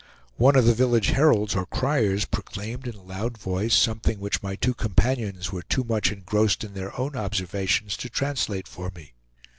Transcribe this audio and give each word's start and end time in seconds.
One 0.37 0.55
of 0.55 0.65
the 0.65 0.73
village 0.73 1.09
heralds 1.09 1.53
or 1.55 1.67
criers 1.67 2.25
proclaimed 2.25 2.87
in 2.87 2.95
a 2.95 3.03
loud 3.03 3.37
voice 3.37 3.75
something 3.75 4.19
which 4.19 4.41
my 4.41 4.55
two 4.55 4.73
companions 4.73 5.51
were 5.51 5.61
too 5.61 5.83
much 5.83 6.11
engrossed 6.11 6.63
in 6.63 6.73
their 6.73 6.99
own 6.99 7.15
observations 7.15 7.95
to 7.97 8.09
translate 8.09 8.67
for 8.67 8.91
me. 8.95 9.13